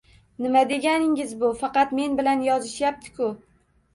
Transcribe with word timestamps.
-Nima 0.43 0.61
deganingiz 0.71 1.35
bu, 1.43 1.51
faqat 1.59 1.93
men 1.99 2.17
bilan 2.21 2.41
yozishyapsiz-ku?! 2.47 3.29